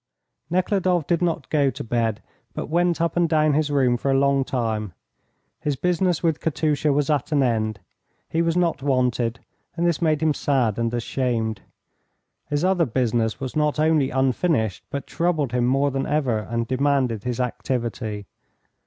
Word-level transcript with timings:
Nekhludoff 0.49 1.05
did 1.05 1.21
not 1.21 1.47
go 1.51 1.69
to 1.69 1.83
bed, 1.83 2.23
but 2.55 2.69
went 2.71 2.99
up 2.99 3.15
and 3.15 3.29
down 3.29 3.53
his 3.53 3.69
room 3.69 3.97
for 3.97 4.09
a 4.09 4.17
long 4.17 4.43
time. 4.43 4.93
His 5.59 5.75
business 5.75 6.23
with 6.23 6.39
Katusha 6.39 6.91
was 6.91 7.11
at 7.11 7.31
an 7.31 7.43
end. 7.43 7.79
He 8.27 8.41
was 8.41 8.57
not 8.57 8.81
wanted, 8.81 9.41
and 9.77 9.85
this 9.85 10.01
made 10.01 10.23
him 10.23 10.33
sad 10.33 10.79
and 10.79 10.91
ashamed. 10.91 11.61
His 12.49 12.65
other 12.65 12.87
business 12.87 13.39
was 13.39 13.55
not 13.55 13.79
only 13.79 14.09
unfinished, 14.09 14.83
but 14.89 15.05
troubled 15.05 15.51
him 15.51 15.65
more 15.67 15.91
than 15.91 16.07
ever 16.07 16.39
and 16.49 16.67
demanded 16.67 17.23
his 17.23 17.39
activity. 17.39 18.25